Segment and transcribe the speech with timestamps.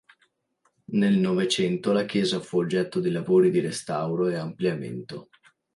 [0.97, 5.29] Nel Novecento la chiesa fu oggetto di lavori di restauro e ampliamento.